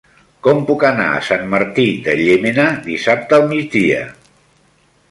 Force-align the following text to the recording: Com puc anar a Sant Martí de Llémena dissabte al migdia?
Com 0.45 0.61
puc 0.69 0.85
anar 0.87 1.05
a 1.17 1.19
Sant 1.27 1.45
Martí 1.51 1.85
de 2.09 2.17
Llémena 2.23 2.67
dissabte 2.89 3.39
al 3.41 3.47
migdia? 3.55 4.03